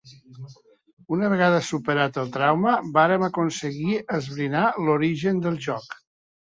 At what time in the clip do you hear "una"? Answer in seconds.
1.17-1.29